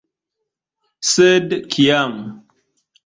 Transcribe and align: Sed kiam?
Sed 1.11 1.53
kiam? 1.75 2.17